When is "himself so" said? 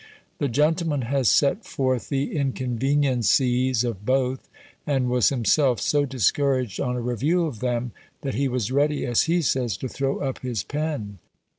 5.29-6.05